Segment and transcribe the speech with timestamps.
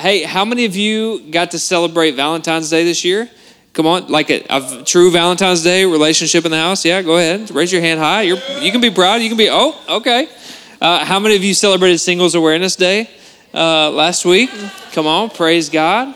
[0.00, 3.30] hey, how many of you got to celebrate Valentine's Day this year?
[3.72, 6.84] Come on, like a, a, true Valentine's Day relationship in the house.
[6.84, 7.50] Yeah, go ahead.
[7.50, 8.22] Raise your hand high.
[8.22, 9.20] You're, you can be proud.
[9.20, 10.28] You can be, oh, okay.
[10.80, 13.08] Uh, how many of you celebrated Singles Awareness Day
[13.54, 14.50] uh, last week?
[14.92, 16.14] Come on, praise God.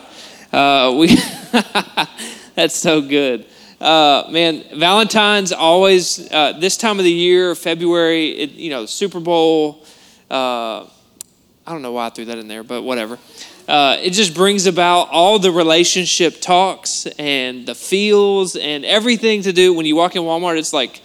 [0.51, 1.07] Uh, we
[2.55, 3.45] That's so good.
[3.79, 9.19] Uh, man, Valentine's always, uh, this time of the year, February, it, you know, Super
[9.19, 9.85] Bowl.
[10.29, 10.85] Uh,
[11.67, 13.19] I don't know why I threw that in there, but whatever
[13.67, 19.53] uh, it just brings about all the relationship talks and the feels and everything to
[19.53, 19.73] do.
[19.73, 21.01] When you walk in Walmart, it's like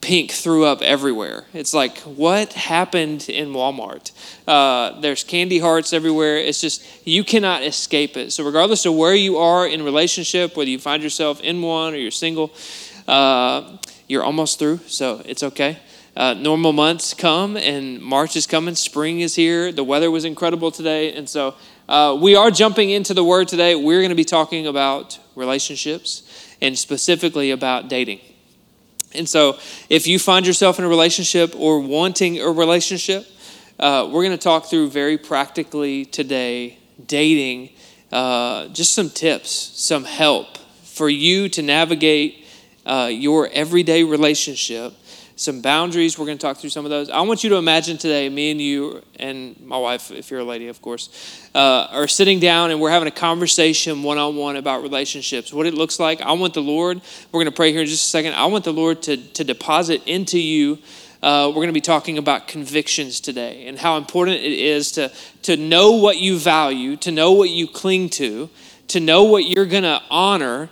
[0.00, 1.44] pink threw up everywhere.
[1.52, 4.12] It's like, what happened in Walmart?
[4.48, 6.38] Uh, there's candy hearts everywhere.
[6.38, 8.32] It's just, you cannot escape it.
[8.32, 11.98] So, regardless of where you are in relationship, whether you find yourself in one or
[11.98, 12.52] you're single,
[13.06, 13.76] uh,
[14.08, 15.78] you're almost through, so it's okay.
[16.20, 19.72] Uh, normal months come and March is coming, spring is here.
[19.72, 21.54] The weather was incredible today, and so
[21.88, 23.74] uh, we are jumping into the word today.
[23.74, 26.22] We're going to be talking about relationships
[26.60, 28.20] and specifically about dating.
[29.14, 33.26] And so, if you find yourself in a relationship or wanting a relationship,
[33.78, 36.76] uh, we're going to talk through very practically today
[37.06, 37.70] dating,
[38.12, 42.44] uh, just some tips, some help for you to navigate
[42.84, 44.92] uh, your everyday relationship
[45.40, 46.18] some boundaries.
[46.18, 47.08] We're going to talk through some of those.
[47.08, 50.44] I want you to imagine today, me and you, and my wife, if you're a
[50.44, 54.56] lady, of course, uh, are sitting down and we're having a conversation one on one
[54.56, 56.20] about relationships, what it looks like.
[56.20, 57.00] I want the Lord,
[57.32, 58.34] we're going to pray here in just a second.
[58.34, 60.78] I want the Lord to, to deposit into you.
[61.22, 65.10] Uh, we're going to be talking about convictions today and how important it is to,
[65.42, 68.50] to know what you value, to know what you cling to,
[68.88, 70.68] to know what you're going to honor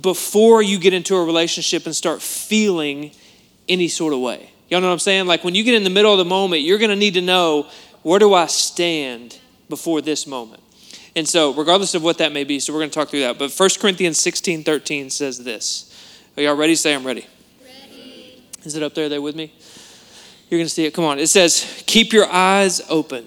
[0.00, 3.12] before you get into a relationship and start feeling
[3.68, 4.50] any sort of way.
[4.68, 5.26] Y'all know what I'm saying?
[5.26, 7.20] Like when you get in the middle of the moment, you're going to need to
[7.20, 7.68] know
[8.02, 9.38] where do I stand
[9.68, 10.62] before this moment.
[11.14, 13.38] And so, regardless of what that may be, so we're going to talk through that.
[13.38, 15.88] But 1 Corinthians 16 13 says this.
[16.36, 16.74] Are y'all ready?
[16.74, 17.26] Say, I'm ready.
[17.62, 18.42] ready.
[18.64, 19.10] Is it up there?
[19.10, 19.52] There with me?
[20.48, 20.94] You're going to see it.
[20.94, 21.18] Come on.
[21.18, 23.26] It says, Keep your eyes open,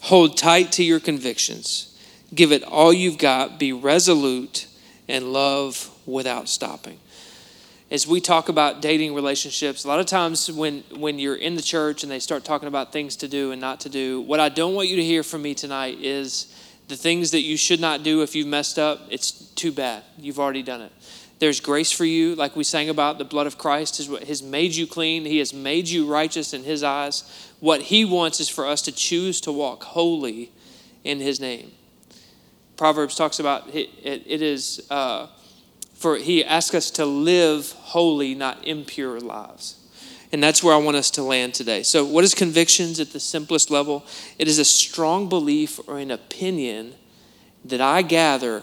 [0.00, 1.98] hold tight to your convictions,
[2.34, 4.66] give it all you've got, be resolute,
[5.08, 6.98] and love without stopping
[7.90, 11.62] as we talk about dating relationships, a lot of times when, when you're in the
[11.62, 14.48] church and they start talking about things to do and not to do, what I
[14.48, 16.52] don't want you to hear from me tonight is
[16.88, 19.02] the things that you should not do if you've messed up.
[19.08, 20.02] It's too bad.
[20.18, 20.92] You've already done it.
[21.38, 23.18] There's grace for you, like we sang about.
[23.18, 25.24] The blood of Christ has made you clean.
[25.24, 27.52] He has made you righteous in His eyes.
[27.60, 30.50] What He wants is for us to choose to walk holy
[31.04, 31.72] in His name.
[32.76, 34.86] Proverbs talks about it, it, it is.
[34.90, 35.28] Uh,
[35.96, 39.76] for he asks us to live holy, not impure lives.
[40.32, 41.82] And that's where I want us to land today.
[41.82, 44.04] So, what is convictions at the simplest level?
[44.38, 46.94] It is a strong belief or an opinion
[47.64, 48.62] that I gather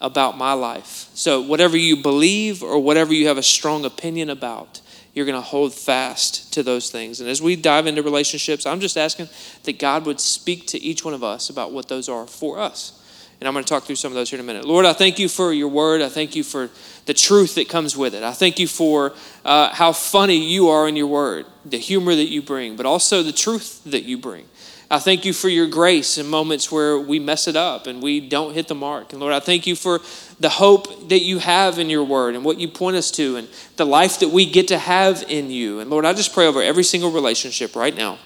[0.00, 1.10] about my life.
[1.14, 4.80] So, whatever you believe or whatever you have a strong opinion about,
[5.12, 7.20] you're going to hold fast to those things.
[7.20, 9.28] And as we dive into relationships, I'm just asking
[9.64, 13.02] that God would speak to each one of us about what those are for us.
[13.40, 14.64] And I'm going to talk through some of those here in a minute.
[14.64, 16.00] Lord, I thank you for your word.
[16.00, 16.70] I thank you for
[17.04, 18.22] the truth that comes with it.
[18.22, 19.12] I thank you for
[19.44, 23.22] uh, how funny you are in your word, the humor that you bring, but also
[23.22, 24.46] the truth that you bring.
[24.88, 28.20] I thank you for your grace in moments where we mess it up and we
[28.20, 29.12] don't hit the mark.
[29.12, 30.00] And Lord, I thank you for
[30.38, 33.48] the hope that you have in your word and what you point us to and
[33.76, 35.80] the life that we get to have in you.
[35.80, 38.18] And Lord, I just pray over every single relationship right now.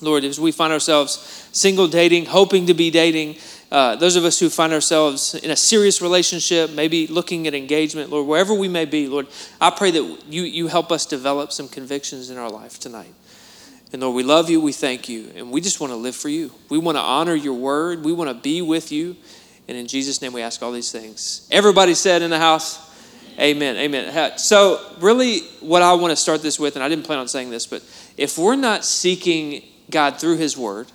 [0.00, 3.36] Lord, as we find ourselves single dating, hoping to be dating,
[3.70, 8.10] uh, those of us who find ourselves in a serious relationship, maybe looking at engagement,
[8.10, 9.28] Lord, wherever we may be, Lord,
[9.60, 13.14] I pray that you, you help us develop some convictions in our life tonight.
[13.92, 16.28] And Lord, we love you, we thank you, and we just want to live for
[16.28, 16.52] you.
[16.68, 19.16] We want to honor your word, we want to be with you.
[19.68, 21.46] And in Jesus' name, we ask all these things.
[21.50, 22.90] Everybody said in the house,
[23.38, 23.76] Amen.
[23.76, 24.36] Amen.
[24.36, 27.48] So, really, what I want to start this with, and I didn't plan on saying
[27.48, 27.82] this, but
[28.18, 30.88] if we're not seeking God through His Word,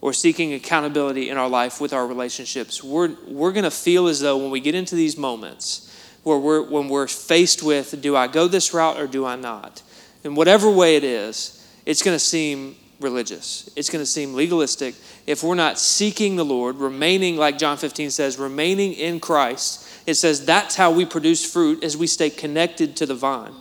[0.00, 4.20] or seeking accountability in our life with our relationships, we're, we're going to feel as
[4.20, 8.26] though when we get into these moments where we're, when we're faced with, do I
[8.26, 9.82] go this route or do I not?
[10.24, 13.70] In whatever way it is, it's going to seem religious.
[13.76, 14.94] It's going to seem legalistic
[15.26, 19.88] if we're not seeking the Lord, remaining, like John 15 says, remaining in Christ.
[20.06, 23.52] It says that's how we produce fruit as we stay connected to the vine.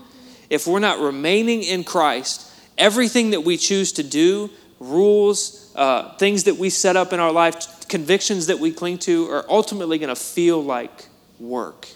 [0.50, 4.50] If we're not remaining in Christ, everything that we choose to do,
[4.90, 9.30] rules, uh, things that we set up in our life, convictions that we cling to,
[9.30, 11.08] are ultimately going to feel like
[11.40, 11.88] work.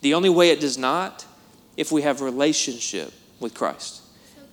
[0.00, 1.26] The only way it does not,
[1.76, 4.02] if we have relationship with Christ.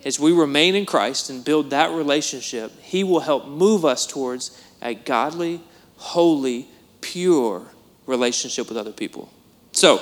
[0.04, 4.62] as we remain in Christ and build that relationship, He will help move us towards
[4.80, 5.60] a godly,
[5.96, 6.68] holy,
[7.00, 7.62] pure
[8.06, 9.28] relationship with other people.
[9.72, 10.00] So,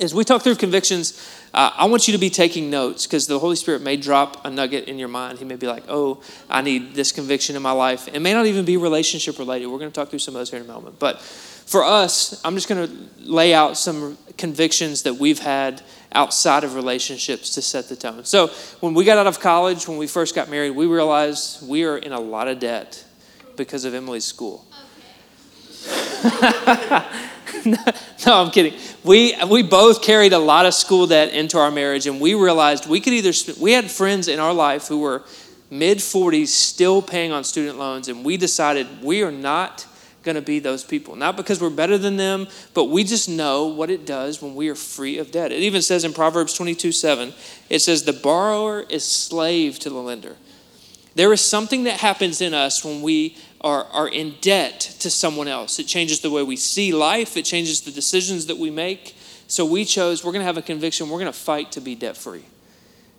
[0.00, 1.20] as we talk through convictions,
[1.54, 4.50] uh, I want you to be taking notes because the Holy Spirit may drop a
[4.50, 5.38] nugget in your mind.
[5.38, 6.20] He may be like, oh,
[6.50, 8.08] I need this conviction in my life.
[8.08, 9.66] It may not even be relationship related.
[9.66, 10.98] We're going to talk through some of those here in a moment.
[10.98, 15.80] But for us, I'm just going to lay out some convictions that we've had
[16.12, 18.24] outside of relationships to set the tone.
[18.24, 18.48] So,
[18.80, 21.98] when we got out of college, when we first got married, we realized we are
[21.98, 23.04] in a lot of debt
[23.56, 24.66] because of Emily's school.
[26.24, 27.00] Okay.
[28.26, 28.78] no, I'm kidding.
[29.04, 32.88] We, we both carried a lot of school debt into our marriage, and we realized
[32.88, 35.22] we could either, we had friends in our life who were
[35.70, 39.86] mid 40s still paying on student loans, and we decided we are not
[40.24, 41.16] going to be those people.
[41.16, 44.68] Not because we're better than them, but we just know what it does when we
[44.68, 45.52] are free of debt.
[45.52, 47.32] It even says in Proverbs 22 7,
[47.70, 50.36] it says, The borrower is slave to the lender.
[51.14, 55.48] There is something that happens in us when we are, are in debt to someone
[55.48, 55.78] else.
[55.78, 59.16] It changes the way we see life, it changes the decisions that we make.
[59.48, 61.94] So we chose, we're going to have a conviction, we're going to fight to be
[61.94, 62.44] debt free.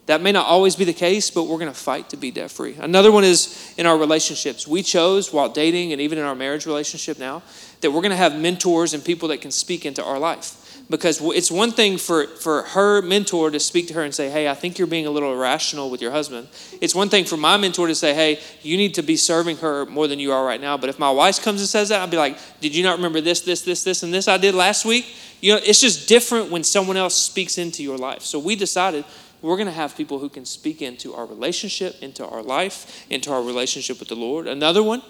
[0.06, 2.52] That may not always be the case, but we're going to fight to be debt
[2.52, 2.76] free.
[2.80, 4.68] Another one is in our relationships.
[4.68, 7.42] We chose while dating and even in our marriage relationship now
[7.82, 11.20] that we're going to have mentors and people that can speak into our life because
[11.22, 14.54] it's one thing for, for her mentor to speak to her and say, Hey, I
[14.54, 16.48] think you're being a little irrational with your husband.
[16.82, 19.86] It's one thing for my mentor to say, Hey, you need to be serving her
[19.86, 20.78] more than you are right now.
[20.78, 23.22] But if my wife comes and says that, I'd be like, Did you not remember
[23.22, 25.06] this, this, this, this, and this I did last week?
[25.42, 28.22] You know, it's just different when someone else speaks into your life.
[28.22, 29.06] So we decided
[29.42, 33.32] we're going to have people who can speak into our relationship, into our life, into
[33.32, 34.48] our relationship with the Lord.
[34.48, 35.02] Another one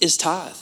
[0.00, 0.56] is tithe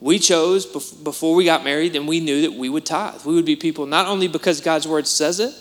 [0.00, 3.24] we chose before we got married and we knew that we would tithe.
[3.24, 5.54] We would be people not only because God's word says it,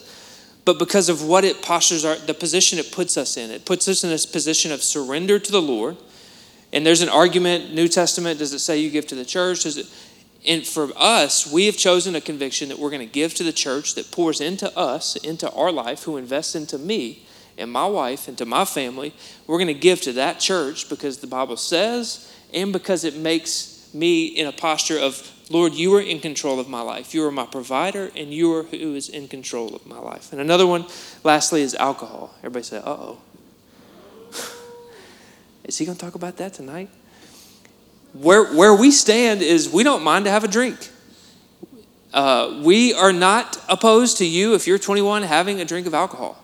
[0.66, 3.52] but because of what it postures our, the position it puts us in.
[3.52, 5.98] It puts us in this position of surrender to the Lord.
[6.72, 9.64] And there's an argument, New Testament, does it say you give to the church?
[9.64, 9.88] Does it
[10.48, 13.52] and for us, we have chosen a conviction that we're going to give to the
[13.52, 17.26] church that pours into us, into our life, who invests into me
[17.58, 19.14] and my wife, into my family.
[19.48, 23.79] We're going to give to that church because the Bible says and because it makes
[23.94, 27.14] me in a posture of, Lord, you are in control of my life.
[27.14, 30.32] You are my provider, and you are who is in control of my life.
[30.32, 30.86] And another one,
[31.24, 32.34] lastly, is alcohol.
[32.40, 33.22] Everybody say, uh oh.
[35.64, 36.90] is he going to talk about that tonight?
[38.14, 40.90] Where, where we stand is we don't mind to have a drink.
[42.12, 46.44] Uh, we are not opposed to you, if you're 21, having a drink of alcohol.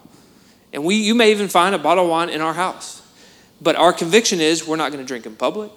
[0.74, 3.02] And we, you may even find a bottle of wine in our house.
[3.62, 5.72] But our conviction is we're not going to drink in public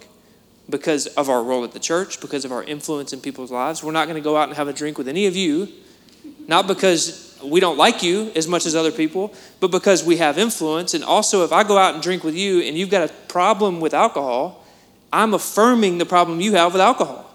[0.69, 3.83] because of our role at the church, because of our influence in people's lives.
[3.83, 5.67] We're not going to go out and have a drink with any of you,
[6.47, 10.37] not because we don't like you as much as other people, but because we have
[10.37, 10.93] influence.
[10.93, 13.79] And also, if I go out and drink with you and you've got a problem
[13.79, 14.65] with alcohol,
[15.11, 17.25] I'm affirming the problem you have with alcohol.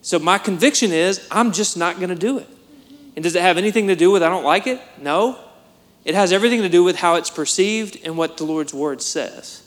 [0.00, 2.48] So my conviction is I'm just not going to do it.
[3.14, 4.80] And does it have anything to do with I don't like it?
[5.00, 5.38] No.
[6.04, 9.62] It has everything to do with how it's perceived and what the Lord's word says.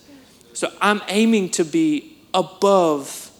[0.53, 3.31] So I'm aiming to be above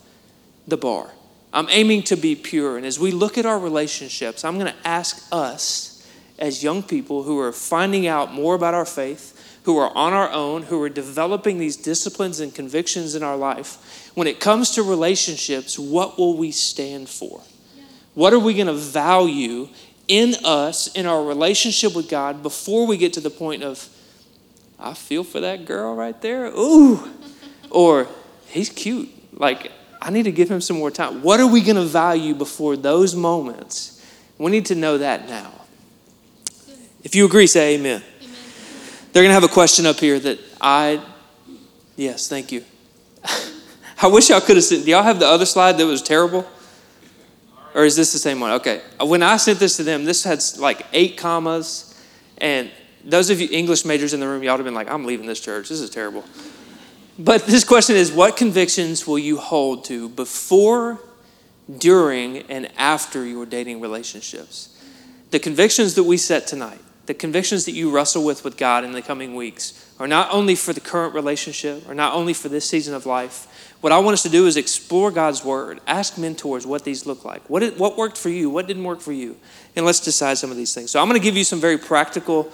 [0.67, 1.11] the bar.
[1.53, 2.77] I'm aiming to be pure.
[2.77, 6.07] And as we look at our relationships, I'm going to ask us
[6.39, 10.29] as young people who are finding out more about our faith, who are on our
[10.31, 14.83] own, who are developing these disciplines and convictions in our life, when it comes to
[14.83, 17.41] relationships, what will we stand for?
[18.15, 19.69] What are we going to value
[20.07, 23.89] in us, in our relationship with God, before we get to the point of,
[24.77, 26.47] I feel for that girl right there?
[26.47, 27.09] Ooh.
[27.69, 28.07] Or,
[28.55, 29.09] he's cute.
[29.33, 29.71] Like,
[30.01, 31.21] I need to give him some more time.
[31.21, 34.03] What are we going to value before those moments?
[34.37, 35.51] We need to know that now.
[37.03, 38.01] If you agree, say amen.
[38.21, 38.35] amen.
[39.11, 41.01] They're going to have a question up here that I,
[41.95, 42.63] yes, thank you.
[44.01, 46.47] I wish y'all could have sent, do y'all have the other slide that was terrible?
[47.73, 48.51] Or is this the same one?
[48.53, 48.81] Okay.
[48.99, 51.99] Uh, when I sent this to them, this had like eight commas.
[52.37, 52.71] And
[53.03, 55.27] those of you English majors in the room, y'all would have been like, I'm leaving
[55.27, 55.69] this church.
[55.69, 56.23] This is terrible.
[57.17, 60.99] But this question is what convictions will you hold to before,
[61.77, 64.77] during, and after your dating relationships?
[65.31, 68.91] The convictions that we set tonight, the convictions that you wrestle with with God in
[68.91, 72.69] the coming weeks, are not only for the current relationship or not only for this
[72.69, 73.47] season of life.
[73.79, 77.23] What I want us to do is explore God's word, ask mentors what these look
[77.23, 77.49] like.
[77.49, 78.49] What, did, what worked for you?
[78.49, 79.37] What didn't work for you?
[79.75, 80.91] And let's decide some of these things.
[80.91, 82.51] So I'm going to give you some very practical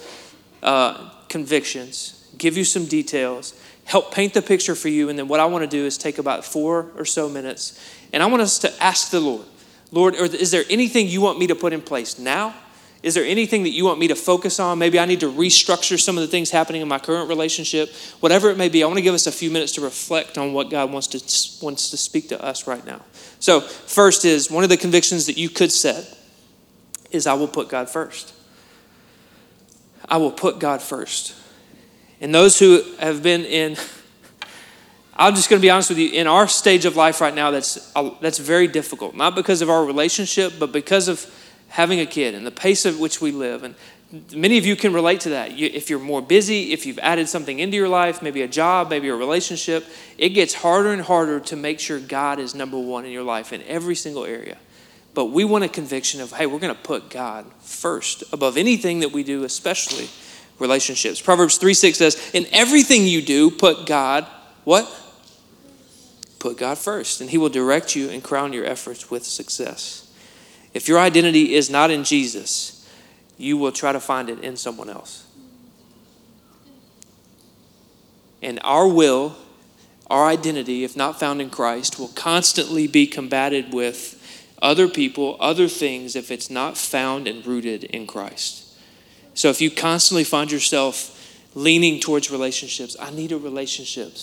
[0.61, 3.59] uh, convictions, give you some details
[3.91, 5.09] help paint the picture for you.
[5.09, 7.77] And then what I want to do is take about four or so minutes,
[8.13, 9.45] and I want us to ask the Lord,
[9.91, 12.55] Lord, is there anything you want me to put in place now?
[13.03, 14.79] Is there anything that you want me to focus on?
[14.79, 17.89] Maybe I need to restructure some of the things happening in my current relationship.
[18.21, 20.53] Whatever it may be, I want to give us a few minutes to reflect on
[20.53, 23.01] what God wants to, wants to speak to us right now.
[23.39, 26.17] So, first is one of the convictions that you could set
[27.09, 28.33] is I will put God first.
[30.07, 31.35] I will put God first.
[32.21, 33.75] And those who have been in,
[35.15, 37.51] I'm just going to be honest with you, in our stage of life right now,
[37.51, 39.15] that's, that's very difficult.
[39.15, 41.25] Not because of our relationship, but because of
[41.67, 43.63] having a kid and the pace at which we live.
[43.63, 43.75] And
[44.33, 45.53] many of you can relate to that.
[45.53, 48.89] You, if you're more busy, if you've added something into your life, maybe a job,
[48.89, 49.85] maybe a relationship,
[50.17, 53.51] it gets harder and harder to make sure God is number one in your life
[53.51, 54.57] in every single area.
[55.13, 58.99] But we want a conviction of, hey, we're going to put God first above anything
[58.99, 60.07] that we do, especially
[60.61, 61.19] relationships.
[61.19, 64.25] Proverbs 3 6 says, In everything you do, put God,
[64.63, 64.89] what?
[66.39, 70.07] Put God first, and He will direct you and crown your efforts with success.
[70.73, 72.89] If your identity is not in Jesus,
[73.37, 75.27] you will try to find it in someone else.
[78.41, 79.35] And our will,
[80.07, 84.17] our identity, if not found in Christ, will constantly be combated with
[84.61, 88.60] other people, other things, if it's not found and rooted in Christ.
[89.33, 91.17] So if you constantly find yourself
[91.55, 94.13] leaning towards relationships, I need a relationship.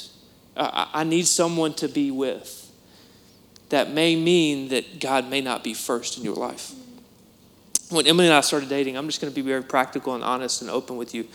[0.57, 2.59] I need someone to be with
[3.69, 6.73] that may mean that God may not be first in your life.
[7.91, 10.63] When Emily and I started dating, I'm just going to be very practical and honest
[10.63, 11.27] and open with you.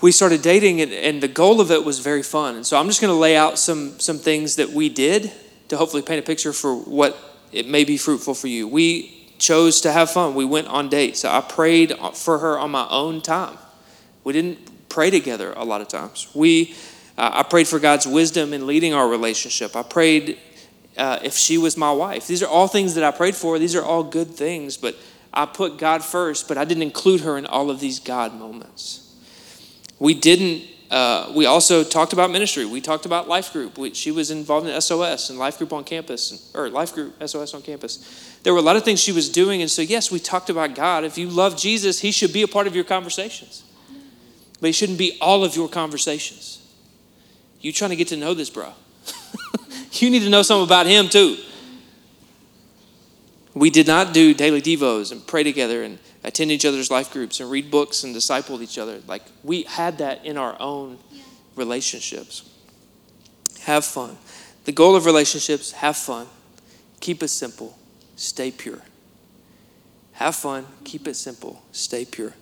[0.00, 2.56] We started dating, and, and the goal of it was very fun.
[2.56, 5.30] And so I'm just going to lay out some, some things that we did
[5.68, 7.16] to hopefully paint a picture for what
[7.52, 8.66] it may be fruitful for you.
[8.66, 10.34] We chose to have fun.
[10.34, 11.24] We went on dates.
[11.24, 13.58] I prayed for her on my own time.
[14.22, 16.28] We didn't pray together a lot of times.
[16.32, 16.74] We,
[17.18, 19.74] uh, I prayed for God's wisdom in leading our relationship.
[19.74, 20.38] I prayed
[20.96, 22.28] uh, if she was my wife.
[22.28, 23.58] These are all things that I prayed for.
[23.58, 24.94] These are all good things, but
[25.34, 29.12] I put God first, but I didn't include her in all of these God moments.
[29.98, 32.66] We didn't, uh, we also talked about ministry.
[32.66, 33.78] We talked about life group.
[33.78, 37.54] We, she was involved in SOS and life group on campus, or life group SOS
[37.54, 38.38] on campus.
[38.42, 40.74] There were a lot of things she was doing, and so yes, we talked about
[40.74, 41.04] God.
[41.04, 43.64] If you love Jesus, he should be a part of your conversations,
[44.60, 46.58] but he shouldn't be all of your conversations.
[47.62, 48.74] You trying to get to know this, bro
[49.92, 51.38] you need to know something about him too.
[53.62, 57.38] We did not do daily devos and pray together and attend each other's life groups
[57.38, 58.98] and read books and disciple each other.
[59.06, 60.98] Like we had that in our own
[61.54, 62.42] relationships.
[63.60, 64.18] Have fun.
[64.64, 66.26] The goal of relationships, have fun.
[66.98, 67.78] Keep it simple.
[68.16, 68.82] Stay pure.
[70.14, 70.66] Have fun.
[70.82, 71.62] Keep it simple.
[71.70, 72.34] Stay pure.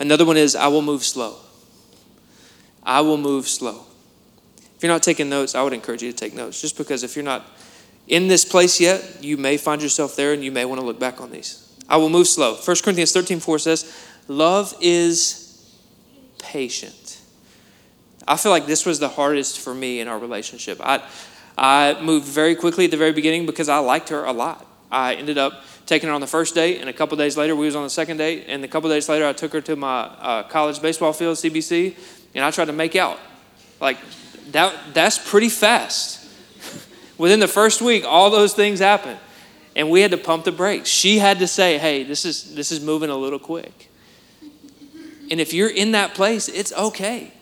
[0.00, 1.36] Another one is I will move slow.
[2.82, 3.84] I will move slow.
[4.76, 7.14] If you're not taking notes, I would encourage you to take notes just because if
[7.14, 7.55] you're not
[8.08, 11.00] in this place yet, you may find yourself there and you may want to look
[11.00, 11.62] back on these.
[11.88, 12.54] I will move slow.
[12.54, 15.46] 1 Corinthians 13 4 says, Love is
[16.38, 17.20] patient.
[18.26, 20.80] I feel like this was the hardest for me in our relationship.
[20.82, 21.02] I,
[21.56, 24.66] I moved very quickly at the very beginning because I liked her a lot.
[24.90, 27.66] I ended up taking her on the first date, and a couple days later, we
[27.66, 30.02] was on the second date, and a couple days later, I took her to my
[30.02, 31.96] uh, college baseball field, CBC,
[32.34, 33.18] and I tried to make out.
[33.80, 33.98] Like,
[34.50, 36.25] that, that's pretty fast.
[37.18, 39.18] Within the first week, all those things happened.
[39.74, 40.88] And we had to pump the brakes.
[40.88, 43.90] She had to say, hey, this is, this is moving a little quick.
[45.30, 47.32] And if you're in that place, it's okay.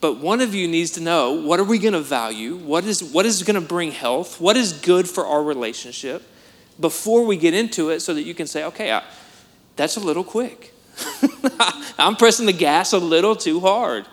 [0.00, 2.56] But one of you needs to know what are we going to value?
[2.56, 4.40] What is, what is going to bring health?
[4.40, 6.22] What is good for our relationship
[6.78, 9.02] before we get into it so that you can say, okay, I,
[9.76, 10.74] that's a little quick.
[11.98, 14.06] I'm pressing the gas a little too hard.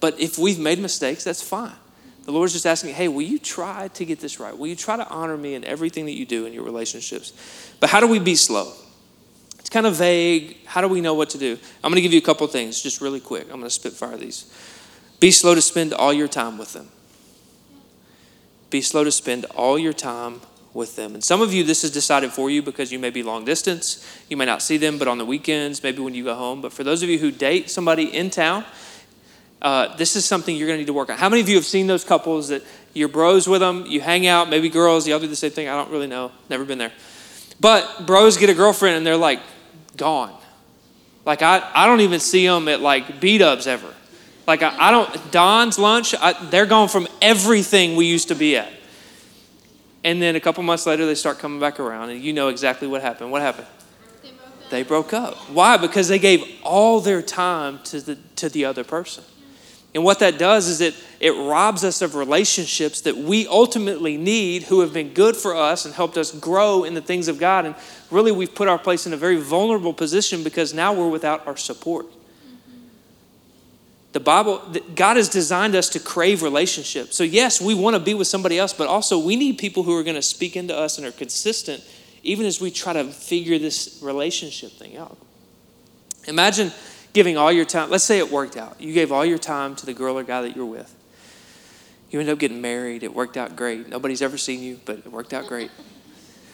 [0.00, 1.74] But if we've made mistakes, that's fine.
[2.28, 4.54] The Lord's just asking, hey, will you try to get this right?
[4.54, 7.32] Will you try to honor me in everything that you do in your relationships?
[7.80, 8.70] But how do we be slow?
[9.58, 10.58] It's kind of vague.
[10.66, 11.56] How do we know what to do?
[11.82, 13.44] I'm going to give you a couple things just really quick.
[13.44, 14.44] I'm going to spitfire these.
[15.20, 16.90] Be slow to spend all your time with them.
[18.68, 20.42] Be slow to spend all your time
[20.74, 21.14] with them.
[21.14, 24.06] And some of you, this is decided for you because you may be long distance.
[24.28, 26.60] You may not see them, but on the weekends, maybe when you go home.
[26.60, 28.66] But for those of you who date somebody in town,
[29.60, 31.18] uh, this is something you're going to need to work on.
[31.18, 32.62] How many of you have seen those couples that
[32.94, 35.68] you're bros with them, you hang out, maybe girls, y'all do the same thing?
[35.68, 36.92] I don't really know, never been there.
[37.60, 39.40] But bros get a girlfriend and they're like
[39.96, 40.34] gone.
[41.24, 43.92] Like I, I don't even see them at like B dubs ever.
[44.46, 48.56] Like I, I don't, Don's lunch, I, they're gone from everything we used to be
[48.56, 48.72] at.
[50.04, 52.86] And then a couple months later, they start coming back around, and you know exactly
[52.86, 53.32] what happened.
[53.32, 53.66] What happened?
[54.22, 54.70] They broke up.
[54.70, 55.34] They broke up.
[55.50, 55.76] Why?
[55.76, 59.24] Because they gave all their time to the, to the other person.
[59.98, 64.62] And what that does is it, it robs us of relationships that we ultimately need
[64.62, 67.66] who have been good for us and helped us grow in the things of God.
[67.66, 67.74] And
[68.08, 71.56] really, we've put our place in a very vulnerable position because now we're without our
[71.56, 72.06] support.
[74.12, 74.62] The Bible,
[74.94, 77.16] God has designed us to crave relationships.
[77.16, 79.98] So, yes, we want to be with somebody else, but also we need people who
[79.98, 81.82] are going to speak into us and are consistent,
[82.22, 85.18] even as we try to figure this relationship thing out.
[86.28, 86.70] Imagine
[87.18, 87.90] giving all your time.
[87.90, 88.80] Let's say it worked out.
[88.80, 90.94] You gave all your time to the girl or guy that you're with.
[92.10, 93.02] You end up getting married.
[93.02, 93.88] It worked out great.
[93.88, 95.72] Nobody's ever seen you, but it worked out great.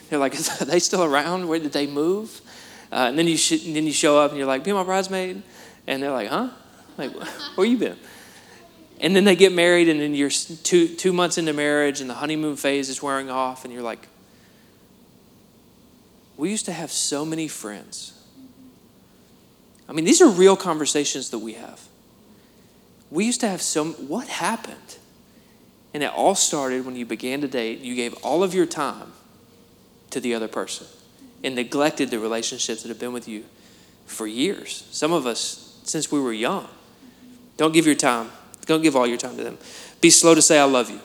[0.09, 1.49] They're like, are they still around?
[1.49, 2.41] Where did they move?
[2.91, 4.85] Uh, and then you sh- and then you show up and you're like, be my
[4.85, 5.43] bridesmaid.
[5.87, 6.49] And they're like, huh?
[6.97, 7.13] Like,
[7.57, 7.99] where you been?
[9.01, 12.15] And then they get married, and then you're two, two months into marriage, and the
[12.15, 14.09] honeymoon phase is wearing off, and you're like,
[16.39, 18.14] we used to have so many friends.
[19.89, 21.81] I mean, these are real conversations that we have.
[23.11, 24.99] We used to have some, what happened?
[25.93, 29.13] And it all started when you began to date, you gave all of your time
[30.11, 30.87] to the other person
[31.45, 33.45] and neglected the relationships that have been with you
[34.07, 34.89] for years.
[34.91, 36.69] Some of us, since we were young.
[37.57, 38.31] Don't give your time.
[38.67, 39.59] Don't give all your time to them.
[40.01, 41.01] Be slow to say, I love you.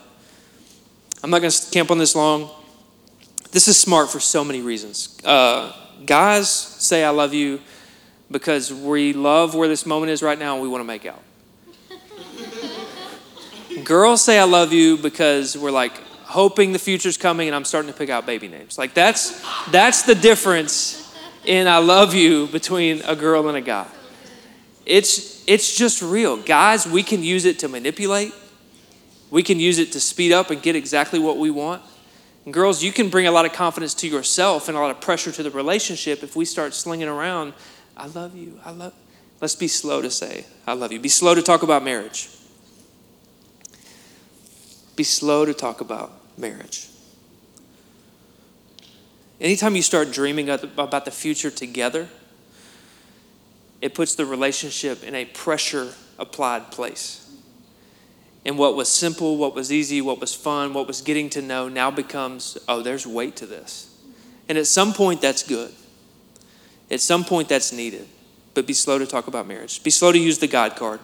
[1.21, 2.49] I'm not going to camp on this long.
[3.51, 5.17] This is smart for so many reasons.
[5.23, 5.73] Uh,
[6.05, 7.59] guys say, I love you
[8.31, 11.21] because we love where this moment is right now and we want to make out.
[13.83, 15.93] Girls say, I love you because we're like
[16.23, 18.77] hoping the future's coming and I'm starting to pick out baby names.
[18.77, 23.87] Like that's, that's the difference in I love you between a girl and a guy.
[24.85, 26.37] It's, it's just real.
[26.37, 28.33] Guys, we can use it to manipulate,
[29.31, 31.81] we can use it to speed up and get exactly what we want.
[32.45, 35.01] And girls, you can bring a lot of confidence to yourself and a lot of
[35.01, 37.53] pressure to the relationship if we start slinging around,
[37.99, 38.93] I love you, I love.
[39.41, 40.99] Let's be slow to say, I love you.
[40.99, 42.29] Be slow to talk about marriage.
[44.95, 46.87] Be slow to talk about marriage.
[49.41, 52.09] Anytime you start dreaming about the future together,
[53.81, 57.29] it puts the relationship in a pressure applied place.
[58.45, 61.67] And what was simple, what was easy, what was fun, what was getting to know
[61.69, 63.93] now becomes, oh, there's weight to this.
[64.47, 65.73] And at some point, that's good.
[66.91, 68.07] At some point, that's needed.
[68.53, 69.83] But be slow to talk about marriage.
[69.83, 70.99] Be slow to use the God card.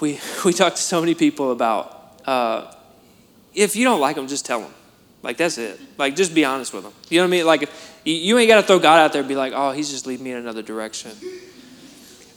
[0.00, 2.72] We, we talk to so many people about uh,
[3.54, 4.72] if you don't like them, just tell them.
[5.22, 5.78] Like, that's it.
[5.98, 6.92] Like, just be honest with them.
[7.08, 7.46] You know what I mean?
[7.46, 9.90] Like, if, you ain't got to throw God out there and be like, oh, he's
[9.90, 11.12] just leading me in another direction.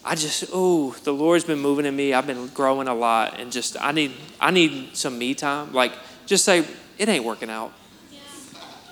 [0.03, 2.13] I just, oh, the Lord's been moving in me.
[2.13, 5.73] I've been growing a lot, and just I need, I need some me time.
[5.73, 5.93] Like,
[6.27, 6.63] just say
[6.99, 7.73] it ain't working out.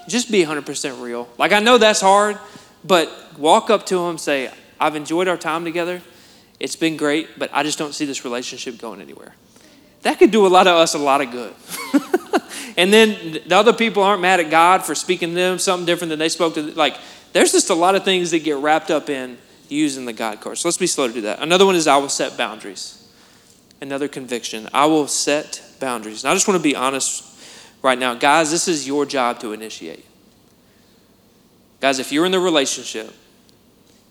[0.08, 1.30] Just be 100% real.
[1.38, 2.38] Like I know that's hard,
[2.84, 6.02] but walk up to him, say, I've enjoyed our time together.
[6.60, 9.34] It's been great, but I just don't see this relationship going anywhere.
[10.04, 11.54] That could do a lot of us a lot of good.
[12.78, 16.10] and then the other people aren't mad at God for speaking to them something different
[16.10, 16.62] than they spoke to.
[16.62, 16.98] Like,
[17.32, 19.38] there's just a lot of things that get wrapped up in
[19.70, 20.58] using the God card.
[20.58, 21.42] So let's be slow to do that.
[21.42, 23.00] Another one is I will set boundaries.
[23.82, 24.68] Another conviction.
[24.74, 26.24] I will set boundaries.
[26.24, 27.24] And I just want to be honest
[27.82, 28.14] right now.
[28.14, 30.06] Guys, this is your job to initiate.
[31.84, 33.14] Guys, if you're in the relationship,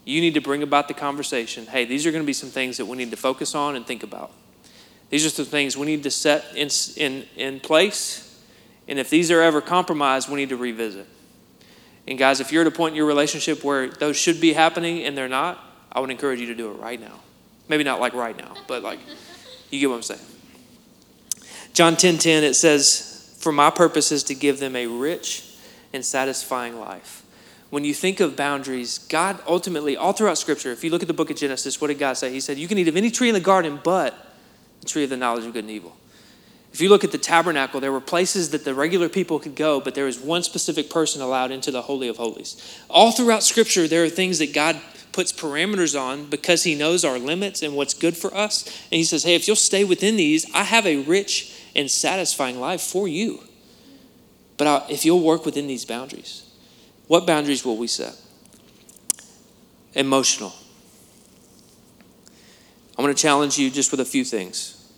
[0.05, 1.65] you need to bring about the conversation.
[1.65, 3.87] Hey, these are going to be some things that we need to focus on and
[3.87, 4.31] think about.
[5.09, 8.39] These are some things we need to set in, in, in place.
[8.87, 11.07] And if these are ever compromised, we need to revisit.
[12.07, 15.05] And guys, if you're at a point in your relationship where those should be happening
[15.05, 15.59] and they're not,
[15.91, 17.21] I would encourage you to do it right now.
[17.71, 18.99] Maybe not like right now, but like,
[19.71, 20.21] you get what I'm saying.
[21.73, 25.55] John 10 10, it says, For my purpose is to give them a rich
[25.95, 27.22] and satisfying life.
[27.73, 31.15] When you think of boundaries, God ultimately, all throughout Scripture, if you look at the
[31.15, 32.31] book of Genesis, what did God say?
[32.31, 34.15] He said, You can eat of any tree in the garden, but
[34.83, 35.97] the tree of the knowledge of good and evil.
[36.71, 39.81] If you look at the tabernacle, there were places that the regular people could go,
[39.81, 42.79] but there was one specific person allowed into the Holy of Holies.
[42.91, 44.79] All throughout Scripture, there are things that God
[45.13, 48.67] puts parameters on because He knows our limits and what's good for us.
[48.67, 52.61] And He says, Hey, if you'll stay within these, I have a rich and satisfying
[52.61, 53.45] life for you.
[54.59, 56.52] But if you'll work within these boundaries,
[57.13, 58.17] what boundaries will we set?
[59.93, 60.51] Emotional.
[62.97, 64.91] I'm going to challenge you just with a few things.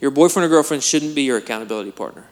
[0.00, 2.24] Your boyfriend or girlfriend shouldn't be your accountability partner.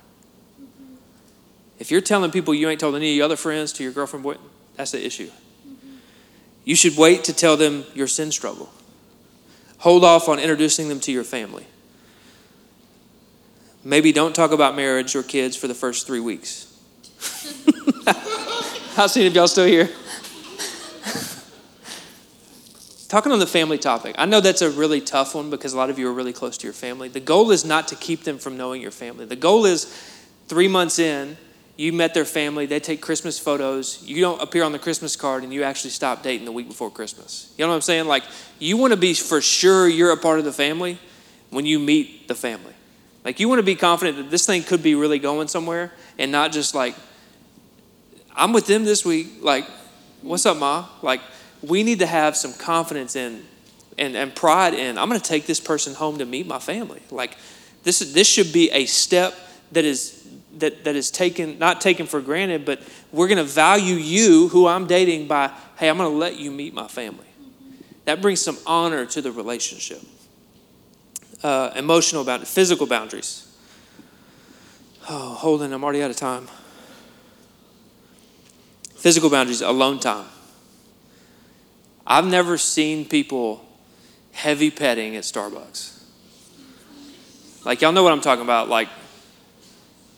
[1.78, 4.24] If you're telling people you ain't told any of your other friends to your girlfriend,
[4.24, 4.38] boy,
[4.74, 5.30] that's the issue.
[6.64, 8.72] You should wait to tell them your sin struggle.
[9.78, 11.68] Hold off on introducing them to your family.
[13.84, 16.76] Maybe don't talk about marriage or kids for the first three weeks.
[18.98, 19.88] How soon of y'all still here?
[23.08, 25.88] talking on the family topic, I know that's a really tough one because a lot
[25.88, 27.08] of you are really close to your family.
[27.08, 29.24] The goal is not to keep them from knowing your family.
[29.24, 29.84] The goal is
[30.48, 31.36] three months in,
[31.76, 35.44] you met their family, they take Christmas photos, you don't appear on the Christmas card,
[35.44, 37.54] and you actually stop dating the week before Christmas.
[37.56, 38.08] You know what I'm saying?
[38.08, 38.24] Like,
[38.58, 40.98] you want to be for sure you're a part of the family
[41.50, 42.74] when you meet the family.
[43.24, 46.32] Like, you want to be confident that this thing could be really going somewhere and
[46.32, 46.96] not just like,
[48.38, 49.42] I'm with them this week.
[49.42, 49.66] Like,
[50.22, 50.88] what's up, Ma?
[51.02, 51.20] Like,
[51.60, 53.44] we need to have some confidence in
[53.98, 57.02] and, and pride in, I'm going to take this person home to meet my family.
[57.10, 57.36] Like,
[57.82, 59.34] this, this should be a step
[59.72, 60.14] that is
[60.58, 62.80] that, that is taken, not taken for granted, but
[63.12, 66.50] we're going to value you, who I'm dating, by, hey, I'm going to let you
[66.50, 67.26] meet my family.
[68.06, 70.00] That brings some honor to the relationship.
[71.42, 73.46] Uh, emotional boundaries, physical boundaries.
[75.08, 76.48] Oh, Holden, I'm already out of time.
[78.98, 80.26] Physical boundaries, alone time.
[82.04, 83.64] I've never seen people
[84.32, 86.02] heavy petting at Starbucks.
[87.64, 88.68] Like, y'all know what I'm talking about.
[88.68, 88.88] Like,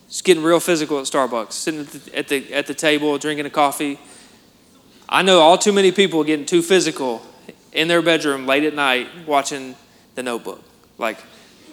[0.08, 3.44] just getting real physical at Starbucks, sitting at the, at the, at the table, drinking
[3.44, 3.98] a coffee.
[5.08, 7.22] I know all too many people getting too physical
[7.72, 9.76] in their bedroom late at night watching
[10.14, 10.62] the notebook.
[10.96, 11.18] Like,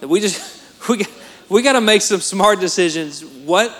[0.02, 1.06] we just, we,
[1.48, 3.24] we got to make some smart decisions.
[3.24, 3.74] What,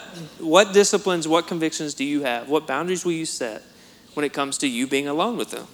[0.48, 2.48] what disciplines, what convictions do you have?
[2.48, 3.62] What boundaries will you set
[4.14, 5.66] when it comes to you being alone with them?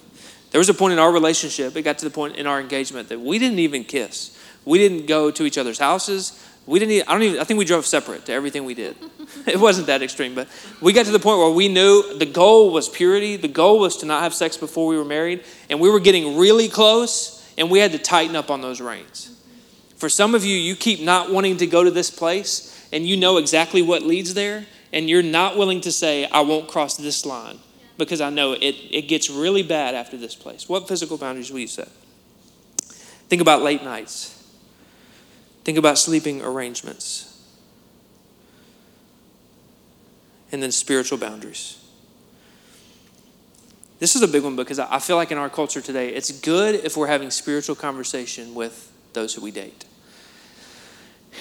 [0.51, 3.09] There was a point in our relationship, it got to the point in our engagement
[3.09, 4.37] that we didn't even kiss.
[4.63, 6.41] We didn't go to each other's houses.
[6.65, 6.93] We didn't.
[6.93, 7.39] Even, I don't even.
[7.39, 8.95] I think we drove separate to everything we did.
[9.45, 10.47] it wasn't that extreme, but
[10.81, 13.37] we got to the point where we knew the goal was purity.
[13.37, 16.37] The goal was to not have sex before we were married, and we were getting
[16.37, 19.31] really close, and we had to tighten up on those reins.
[19.97, 23.17] For some of you, you keep not wanting to go to this place, and you
[23.17, 27.25] know exactly what leads there, and you're not willing to say, "I won't cross this
[27.25, 27.59] line,"
[27.97, 28.75] because I know it.
[28.89, 30.69] It gets really bad after this place.
[30.69, 31.89] What physical boundaries will you set?
[33.27, 34.33] Think about late nights.
[35.65, 37.33] Think about sleeping arrangements.
[40.51, 41.75] And then spiritual boundaries.
[43.99, 46.75] This is a big one because I feel like in our culture today, it's good
[46.75, 49.83] if we're having spiritual conversation with those who we date.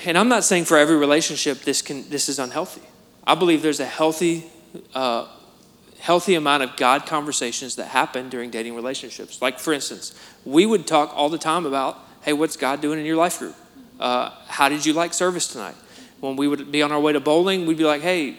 [0.06, 2.82] And I'm not saying for every relationship this can this is unhealthy.
[3.26, 4.44] I believe there's a healthy,
[4.94, 5.26] uh,
[5.98, 9.40] healthy amount of God conversations that happen during dating relationships.
[9.40, 10.14] Like for instance,
[10.44, 13.56] we would talk all the time about, hey, what's God doing in your life group?
[14.00, 15.76] uh, how did you like service tonight?
[16.20, 18.36] When we would be on our way to bowling, we'd be like, hey,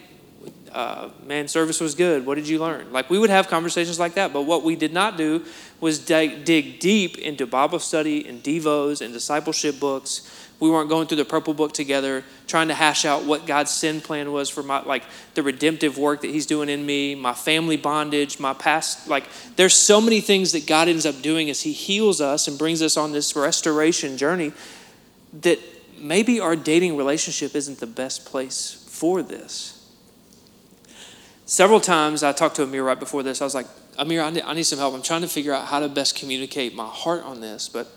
[0.72, 2.26] uh, man, service was good.
[2.26, 2.92] What did you learn?
[2.92, 4.34] Like we would have conversations like that.
[4.34, 5.46] But what we did not do
[5.80, 10.45] was dig, dig deep into Bible study and devos and discipleship books.
[10.60, 14.00] We weren't going through the purple book together, trying to hash out what God's sin
[14.00, 17.78] plan was for my like the redemptive work that He's doing in me, my family
[17.78, 19.08] bondage, my past.
[19.08, 22.58] Like there's so many things that God ends up doing as He heals us and
[22.58, 24.54] brings us on this restoration journey
[25.42, 25.60] that
[25.98, 29.72] maybe our dating relationship isn't the best place for this.
[31.46, 33.42] Several times I talked to Amir right before this.
[33.42, 34.94] I was like, Amir, I need, some help.
[34.94, 37.70] I'm trying to figure out how to best communicate my heart on this.
[37.70, 37.88] But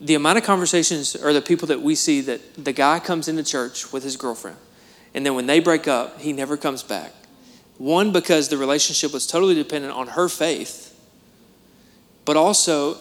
[0.00, 3.42] the amount of conversations or the people that we see that the guy comes into
[3.42, 4.56] church with his girlfriend,
[5.14, 7.12] and then when they break up, he never comes back.
[7.78, 10.98] One, because the relationship was totally dependent on her faith,
[12.24, 12.98] but also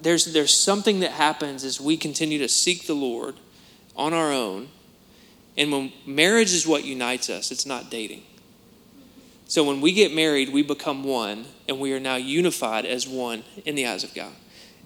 [0.00, 3.34] there's, there's something that happens as we continue to seek the Lord
[3.96, 4.68] on our own.
[5.56, 8.22] And when marriage is what unites us, it's not dating.
[9.46, 13.44] So when we get married, we become one, and we are now unified as one
[13.66, 14.32] in the eyes of God.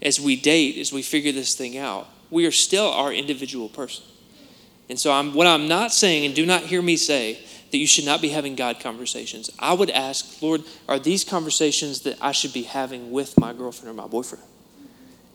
[0.02, 4.04] As we date, as we figure this thing out, we are still our individual person.
[4.88, 7.38] And so I'm, what I'm not saying, and do not hear me say,
[7.70, 9.50] that you should not be having God conversations.
[9.58, 13.90] I would ask, Lord, are these conversations that I should be having with my girlfriend
[13.90, 14.44] or my boyfriend?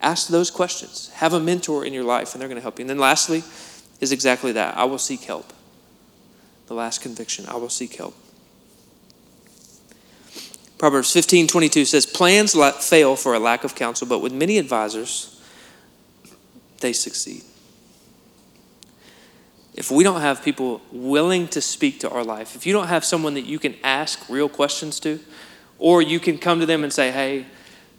[0.01, 1.09] Ask those questions.
[1.15, 2.83] Have a mentor in your life, and they're going to help you.
[2.83, 3.43] And then lastly,
[3.99, 5.53] is exactly that I will seek help.
[6.67, 8.15] The last conviction I will seek help.
[10.81, 15.39] Proverbs 15 22 says, Plans fail for a lack of counsel, but with many advisors,
[16.79, 17.43] they succeed.
[19.75, 23.05] If we don't have people willing to speak to our life, if you don't have
[23.05, 25.19] someone that you can ask real questions to,
[25.77, 27.45] or you can come to them and say, Hey,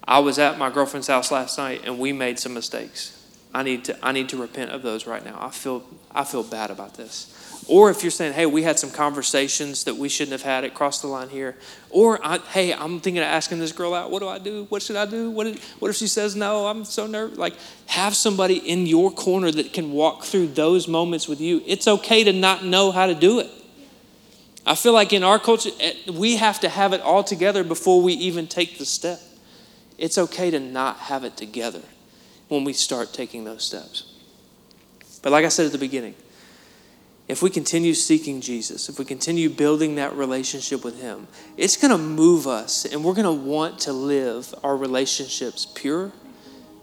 [0.03, 3.16] I was at my girlfriend's house last night and we made some mistakes.
[3.55, 5.38] I need to I need to repent of those right now.
[5.40, 7.33] I feel I feel bad about this.
[7.68, 10.75] Or if you're saying, hey, we had some conversations that we shouldn't have had, it
[10.75, 11.57] crossed the line here.
[11.90, 12.18] Or,
[12.51, 14.11] hey, I'm thinking of asking this girl out.
[14.11, 14.66] What do I do?
[14.68, 15.31] What should I do?
[15.31, 16.66] What, if, what if she says no?
[16.66, 17.38] I'm so nervous.
[17.38, 17.55] Like,
[17.87, 21.62] have somebody in your corner that can walk through those moments with you.
[21.64, 23.48] It's okay to not know how to do it.
[24.66, 28.03] I feel like in our culture, eh, we have to have it all together before
[28.03, 29.20] we even take the step
[29.98, 31.83] It's okay to not have it together
[32.48, 34.05] when we start taking those steps.
[35.22, 36.14] But like I said at the beginning,
[37.33, 41.90] if we continue seeking Jesus, if we continue building that relationship with Him, it's going
[41.90, 46.12] to move us and we're going to want to live our relationships pure,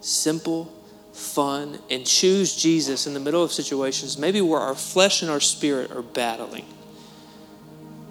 [0.01, 0.73] simple,
[1.13, 5.39] fun, and choose Jesus in the middle of situations maybe where our flesh and our
[5.39, 6.65] spirit are battling.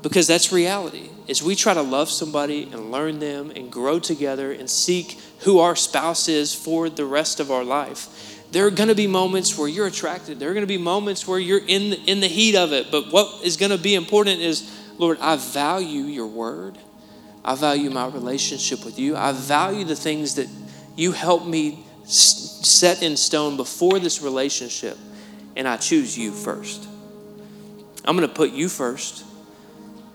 [0.01, 1.11] Because that's reality.
[1.29, 5.59] As we try to love somebody and learn them and grow together and seek who
[5.59, 9.58] our spouse is for the rest of our life, there are going to be moments
[9.58, 10.38] where you're attracted.
[10.38, 12.90] There are going to be moments where you're in the, in the heat of it.
[12.90, 16.78] But what is going to be important is, Lord, I value your word.
[17.44, 19.16] I value my relationship with you.
[19.16, 20.48] I value the things that
[20.96, 24.96] you help me set in stone before this relationship.
[25.54, 26.88] And I choose you first.
[28.04, 29.24] I'm going to put you first.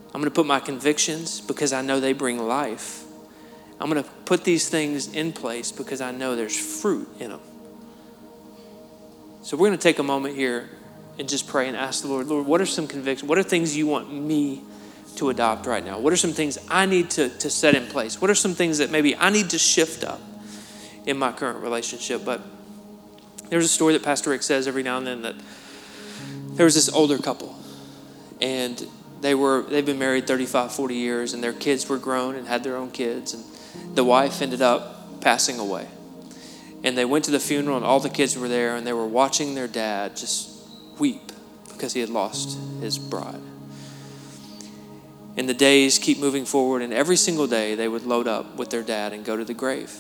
[0.07, 3.03] I'm going to put my convictions because I know they bring life.
[3.79, 7.41] I'm going to put these things in place because I know there's fruit in them.
[9.43, 10.69] So we're going to take a moment here
[11.19, 13.27] and just pray and ask the Lord, Lord, what are some convictions?
[13.27, 14.61] What are things you want me
[15.17, 15.99] to adopt right now?
[15.99, 18.21] What are some things I need to, to set in place?
[18.21, 20.21] What are some things that maybe I need to shift up
[21.05, 22.23] in my current relationship?
[22.23, 22.41] But
[23.49, 25.35] there's a story that Pastor Rick says every now and then that
[26.51, 27.53] there was this older couple
[28.39, 28.87] and
[29.19, 32.63] they were they've been married 35 40 years and their kids were grown and had
[32.63, 33.43] their own kids and
[33.95, 35.87] the wife ended up passing away
[36.83, 39.07] and they went to the funeral, and all the kids were there, and they were
[39.07, 40.49] watching their dad just
[40.99, 41.31] weep
[41.69, 43.41] because he had lost his bride.
[45.35, 48.69] And the days keep moving forward, and every single day they would load up with
[48.69, 49.91] their dad and go to the grave.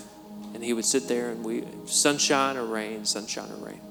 [0.53, 3.81] And he would sit there and we sunshine or rain, sunshine or rain.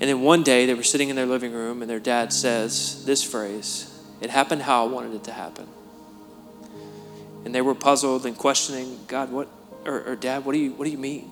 [0.00, 3.04] And then one day they were sitting in their living room, and their dad says
[3.04, 3.88] this phrase
[4.20, 5.68] It happened how I wanted it to happen.
[7.44, 9.48] And they were puzzled and questioning God, what,
[9.84, 11.31] or, or Dad, what do, you, what do you mean?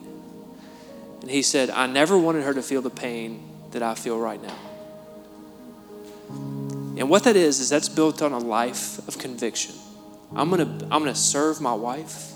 [1.20, 4.42] And he said, I never wanted her to feel the pain that I feel right
[4.42, 4.56] now.
[6.96, 9.74] And what that is, is that's built on a life of conviction.
[10.34, 12.32] I'm gonna, I'm gonna serve my wife.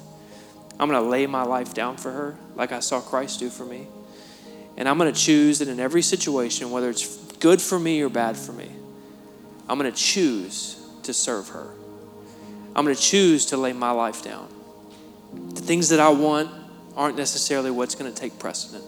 [0.78, 3.86] I'm gonna lay my life down for her, like I saw Christ do for me.
[4.76, 8.36] And I'm gonna choose that in every situation, whether it's good for me or bad
[8.36, 8.70] for me,
[9.68, 11.68] I'm gonna choose to serve her.
[12.74, 14.48] I'm gonna choose to lay my life down.
[15.50, 16.50] The things that I want
[16.96, 18.84] aren't necessarily what's going to take precedent.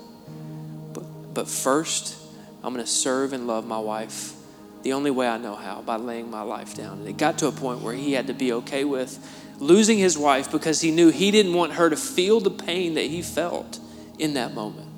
[0.93, 2.17] But, but first,
[2.63, 4.35] I'm going to serve and love my wife
[4.83, 6.99] the only way I know how, by laying my life down.
[6.99, 9.19] And it got to a point where he had to be okay with
[9.59, 13.07] losing his wife because he knew he didn't want her to feel the pain that
[13.07, 13.81] he felt
[14.19, 14.89] in that moment.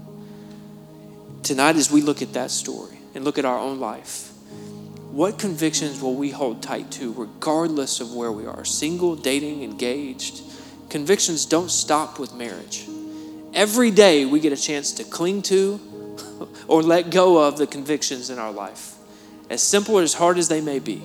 [1.43, 4.29] Tonight, as we look at that story and look at our own life,
[5.11, 10.43] what convictions will we hold tight to regardless of where we are single, dating, engaged?
[10.91, 12.87] Convictions don't stop with marriage.
[13.55, 15.81] Every day we get a chance to cling to
[16.69, 18.95] or let go of the convictions in our life,
[19.51, 21.03] as simple or as hard as they may be.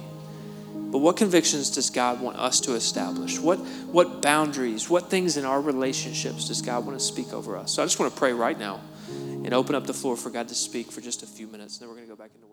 [0.75, 3.39] But what convictions does God want us to establish?
[3.39, 7.73] What, what boundaries, what things in our relationships does God want to speak over us?
[7.73, 8.79] So I just want to pray right now
[9.09, 11.81] and open up the floor for God to speak for just a few minutes, and
[11.81, 12.52] then we're going to go back into.